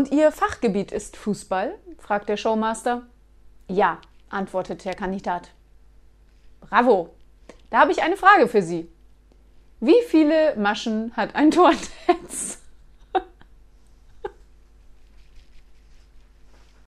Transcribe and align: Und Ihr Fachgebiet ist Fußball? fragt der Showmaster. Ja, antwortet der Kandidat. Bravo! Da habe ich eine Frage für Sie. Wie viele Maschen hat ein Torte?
Und 0.00 0.12
Ihr 0.12 0.32
Fachgebiet 0.32 0.92
ist 0.92 1.18
Fußball? 1.18 1.74
fragt 1.98 2.30
der 2.30 2.38
Showmaster. 2.38 3.02
Ja, 3.68 3.98
antwortet 4.30 4.86
der 4.86 4.94
Kandidat. 4.94 5.50
Bravo! 6.62 7.10
Da 7.68 7.80
habe 7.80 7.92
ich 7.92 8.02
eine 8.02 8.16
Frage 8.16 8.48
für 8.48 8.62
Sie. 8.62 8.90
Wie 9.78 10.00
viele 10.08 10.56
Maschen 10.56 11.14
hat 11.18 11.34
ein 11.34 11.50
Torte? 11.50 11.76